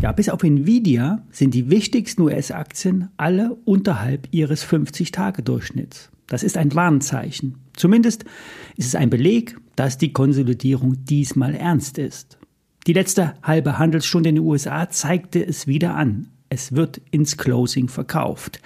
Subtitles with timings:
[0.00, 6.10] Ja, bis auf Nvidia sind die wichtigsten US-Aktien alle unterhalb ihres 50-Tage-Durchschnitts.
[6.28, 7.56] Das ist ein Warnzeichen.
[7.74, 8.24] Zumindest
[8.76, 12.38] ist es ein Beleg, dass die Konsolidierung diesmal ernst ist.
[12.86, 16.28] Die letzte halbe Handelsstunde in den USA zeigte es wieder an.
[16.48, 18.60] Es wird ins Closing verkauft.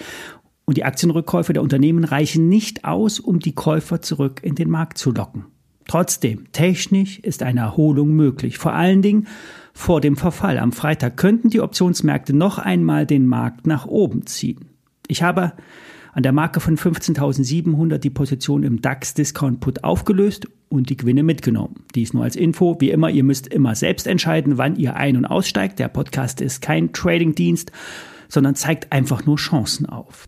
[0.67, 4.99] Und die Aktienrückkäufe der Unternehmen reichen nicht aus, um die Käufer zurück in den Markt
[4.99, 5.47] zu locken.
[5.87, 9.27] Trotzdem, technisch ist eine Erholung möglich, vor allen Dingen
[9.73, 10.59] vor dem Verfall.
[10.59, 14.69] Am Freitag könnten die Optionsmärkte noch einmal den Markt nach oben ziehen.
[15.09, 15.53] Ich habe
[16.13, 21.23] an der Marke von 15.700 die Position im DAX Discount Put aufgelöst und die Gewinne
[21.23, 21.85] mitgenommen.
[21.95, 22.77] Dies nur als Info.
[22.81, 25.79] Wie immer, ihr müsst immer selbst entscheiden, wann ihr ein- und aussteigt.
[25.79, 27.73] Der Podcast ist kein Trading-Dienst,
[28.29, 30.27] sondern zeigt einfach nur Chancen auf.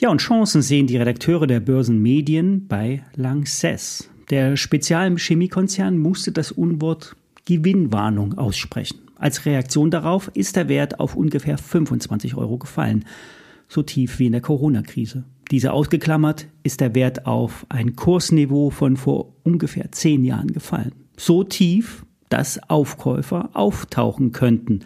[0.00, 4.08] Ja, und Chancen sehen die Redakteure der Börsenmedien bei Lanxess.
[4.30, 9.00] Der Spezialchemiekonzern musste das Unwort Gewinnwarnung aussprechen.
[9.16, 13.04] Als Reaktion darauf ist der Wert auf ungefähr 25 Euro gefallen,
[13.68, 15.24] so tief wie in der Corona-Krise.
[15.50, 20.92] Diese ausgeklammert ist der Wert auf ein Kursniveau von vor ungefähr zehn Jahren gefallen.
[21.18, 24.80] So tief, dass Aufkäufer auftauchen könnten.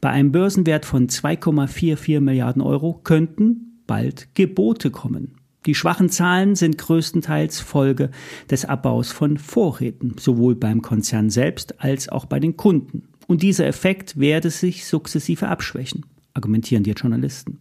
[0.00, 5.36] Bei einem Börsenwert von 2,44 Milliarden Euro könnten bald Gebote kommen.
[5.66, 8.10] Die schwachen Zahlen sind größtenteils Folge
[8.50, 13.08] des Abbaus von Vorräten, sowohl beim Konzern selbst als auch bei den Kunden.
[13.26, 17.58] Und dieser Effekt werde sich sukzessive abschwächen, argumentieren die Journalisten.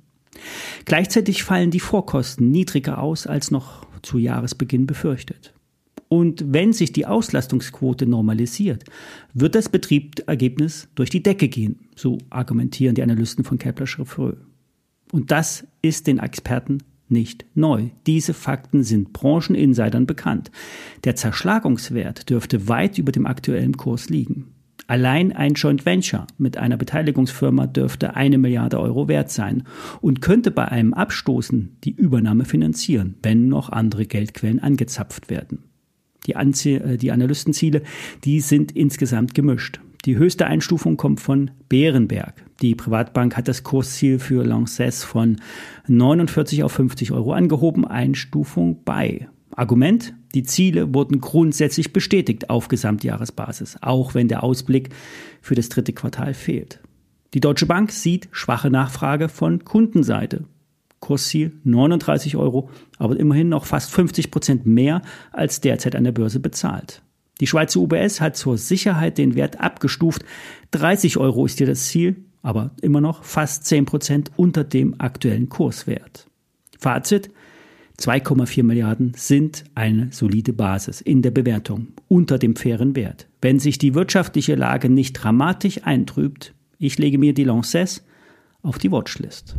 [0.85, 5.53] Gleichzeitig fallen die Vorkosten niedriger aus als noch zu Jahresbeginn befürchtet.
[6.07, 8.83] Und wenn sich die Auslastungsquote normalisiert,
[9.33, 14.37] wird das Betriebsergebnis durch die Decke gehen, so argumentieren die Analysten von Kepler Chevreux.
[15.15, 17.91] Und das ist den Experten nicht neu.
[18.05, 20.51] Diese Fakten sind Brancheninsidern bekannt.
[21.05, 24.47] Der Zerschlagungswert dürfte weit über dem aktuellen Kurs liegen.
[24.87, 29.63] Allein ein Joint Venture mit einer Beteiligungsfirma dürfte eine Milliarde Euro wert sein
[30.01, 35.63] und könnte bei einem Abstoßen die Übernahme finanzieren, wenn noch andere Geldquellen angezapft werden.
[36.25, 37.81] Die, Anzie äh, die Analystenziele,
[38.23, 39.79] die sind insgesamt gemischt.
[40.05, 42.45] Die höchste Einstufung kommt von Bärenberg.
[42.61, 45.37] Die Privatbank hat das Kursziel für Lanxess von
[45.87, 49.27] 49 auf 50 Euro angehoben, Einstufung bei.
[49.55, 54.89] Argument, die Ziele wurden grundsätzlich bestätigt auf Gesamtjahresbasis, auch wenn der Ausblick
[55.41, 56.81] für das dritte Quartal fehlt.
[57.33, 60.45] Die Deutsche Bank sieht schwache Nachfrage von Kundenseite.
[60.99, 65.01] Kursziel 39 Euro, aber immerhin noch fast 50 Prozent mehr
[65.31, 67.01] als derzeit an der Börse bezahlt.
[67.41, 70.23] Die Schweizer UBS hat zur Sicherheit den Wert abgestuft.
[70.71, 75.49] 30 Euro ist hier das Ziel, aber immer noch fast 10 Prozent unter dem aktuellen
[75.49, 76.27] Kurswert.
[76.79, 77.29] Fazit.
[77.99, 83.27] 2,4 Milliarden sind eine solide Basis in der Bewertung unter dem fairen Wert.
[83.41, 88.03] Wenn sich die wirtschaftliche Lage nicht dramatisch eintrübt, ich lege mir die Lances
[88.63, 89.55] auf die Watchlist.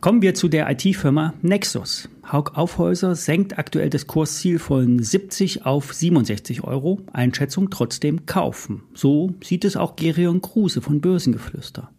[0.00, 2.08] Kommen wir zu der IT-Firma Nexus.
[2.32, 7.00] Haug Aufhäuser senkt aktuell das Kursziel von 70 auf 67 Euro.
[7.12, 8.84] Einschätzung trotzdem kaufen.
[8.94, 11.90] So sieht es auch Gerion Kruse von Börsengeflüster.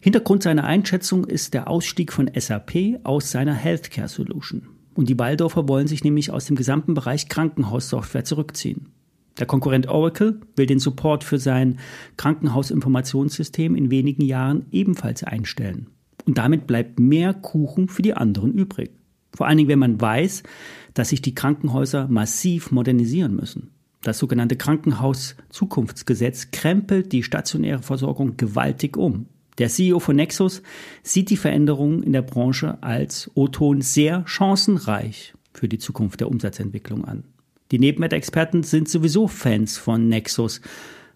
[0.00, 4.66] Hintergrund seiner Einschätzung ist der Ausstieg von SAP aus seiner Healthcare Solution.
[4.94, 8.88] Und die Waldorfer wollen sich nämlich aus dem gesamten Bereich Krankenhaussoftware zurückziehen.
[9.38, 11.78] Der Konkurrent Oracle will den Support für sein
[12.16, 15.86] Krankenhausinformationssystem in wenigen Jahren ebenfalls einstellen.
[16.30, 18.92] Und damit bleibt mehr Kuchen für die anderen übrig.
[19.34, 20.44] Vor allen Dingen, wenn man weiß,
[20.94, 23.72] dass sich die Krankenhäuser massiv modernisieren müssen.
[24.02, 29.26] Das sogenannte Krankenhaus-Zukunftsgesetz krempelt die stationäre Versorgung gewaltig um.
[29.58, 30.62] Der CEO von Nexus
[31.02, 37.06] sieht die Veränderungen in der Branche als O-Ton sehr chancenreich für die Zukunft der Umsatzentwicklung
[37.06, 37.24] an.
[37.72, 40.60] Die Nebenwertexperten sind sowieso Fans von Nexus,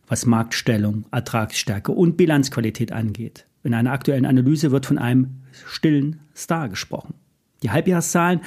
[0.09, 3.47] was Marktstellung, Ertragsstärke und Bilanzqualität angeht.
[3.65, 7.15] In einer aktuellen Analyse wird von einem stillen Star gesprochen.
[7.63, 8.43] Die Halbjahreszahlen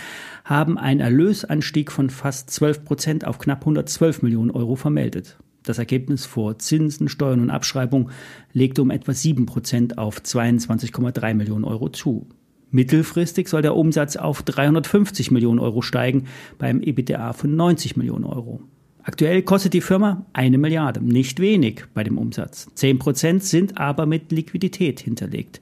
[0.45, 5.37] haben einen Erlösanstieg von fast 12 Prozent auf knapp 112 Millionen Euro vermeldet.
[5.63, 8.11] Das Ergebnis vor Zinsen, Steuern und Abschreibung
[8.53, 12.27] legte um etwa 7 Prozent auf 22,3 Millionen Euro zu.
[12.69, 16.27] Mittelfristig soll der Umsatz auf 350 Millionen Euro steigen,
[16.59, 18.61] beim EBITDA von 90 Millionen Euro.
[19.07, 22.67] Aktuell kostet die Firma eine Milliarde, nicht wenig bei dem Umsatz.
[22.75, 25.61] Zehn Prozent sind aber mit Liquidität hinterlegt.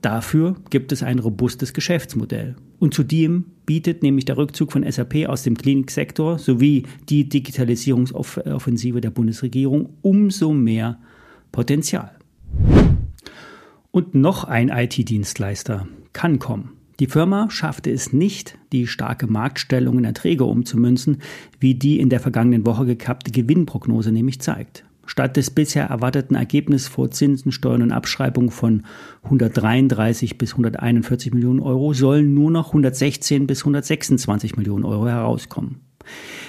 [0.00, 2.54] Dafür gibt es ein robustes Geschäftsmodell.
[2.78, 9.10] Und zudem bietet nämlich der Rückzug von SAP aus dem Kliniksektor sowie die Digitalisierungsoffensive der
[9.10, 11.00] Bundesregierung umso mehr
[11.50, 12.12] Potenzial.
[13.90, 16.77] Und noch ein IT-Dienstleister, Cancom.
[17.00, 21.18] Die Firma schaffte es nicht, die starke Marktstellung in Erträge umzumünzen,
[21.60, 24.84] wie die in der vergangenen Woche gekappte Gewinnprognose nämlich zeigt.
[25.06, 28.82] Statt des bisher erwarteten Ergebnisses vor Zinsen, Steuern und Abschreibungen von
[29.22, 35.87] 133 bis 141 Millionen Euro sollen nur noch 116 bis 126 Millionen Euro herauskommen.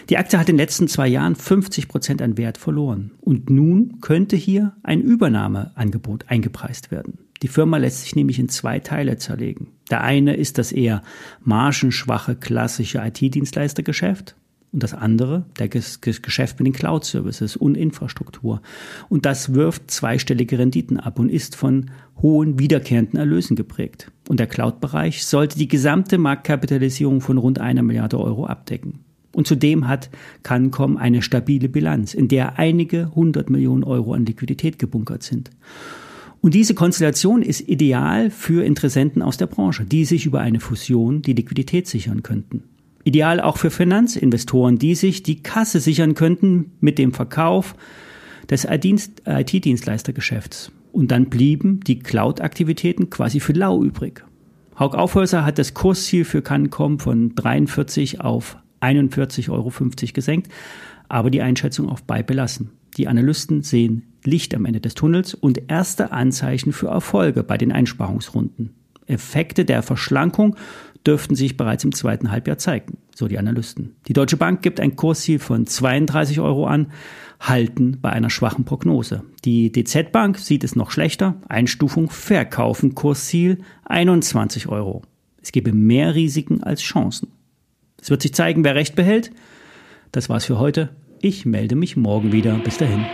[0.09, 3.11] Die Aktie hat in den letzten zwei Jahren 50 Prozent an Wert verloren.
[3.21, 7.19] Und nun könnte hier ein Übernahmeangebot eingepreist werden.
[7.41, 9.67] Die Firma lässt sich nämlich in zwei Teile zerlegen.
[9.89, 11.01] Der eine ist das eher
[11.41, 14.35] margenschwache klassische IT-Dienstleistergeschäft
[14.71, 18.61] und das andere der Geschäft mit den Cloud-Services und Infrastruktur.
[19.07, 21.91] Und das wirft zweistellige Renditen ab und ist von
[22.21, 24.11] hohen wiederkehrenden Erlösen geprägt.
[24.27, 29.05] Und der Cloud-Bereich sollte die gesamte Marktkapitalisierung von rund einer Milliarde Euro abdecken.
[29.31, 30.09] Und zudem hat
[30.43, 35.51] Cancom eine stabile Bilanz, in der einige hundert Millionen Euro an Liquidität gebunkert sind.
[36.41, 41.21] Und diese Konstellation ist ideal für Interessenten aus der Branche, die sich über eine Fusion
[41.21, 42.63] die Liquidität sichern könnten.
[43.03, 47.75] Ideal auch für Finanzinvestoren, die sich die Kasse sichern könnten mit dem Verkauf
[48.49, 50.71] des IT-Dienstleistergeschäfts.
[50.91, 54.23] Und dann blieben die Cloud-Aktivitäten quasi für lau übrig.
[54.77, 59.71] Haug Aufhäuser hat das Kursziel für Cancom von 43 auf 41,50 Euro
[60.13, 60.51] gesenkt,
[61.07, 62.71] aber die Einschätzung auf bei belassen.
[62.97, 67.71] Die Analysten sehen Licht am Ende des Tunnels und erste Anzeichen für Erfolge bei den
[67.71, 68.75] Einsparungsrunden.
[69.05, 70.55] Effekte der Verschlankung
[71.05, 73.95] dürften sich bereits im zweiten Halbjahr zeigen, so die Analysten.
[74.07, 76.87] Die Deutsche Bank gibt ein Kursziel von 32 Euro an,
[77.39, 79.23] halten bei einer schwachen Prognose.
[79.45, 85.03] Die DZ Bank sieht es noch schlechter, Einstufung verkaufen, Kursziel 21 Euro.
[85.41, 87.29] Es gebe mehr Risiken als Chancen.
[88.01, 89.31] Es wird sich zeigen, wer recht behält.
[90.11, 90.89] Das war's für heute.
[91.21, 92.53] Ich melde mich morgen wieder.
[92.55, 93.05] Bis dahin.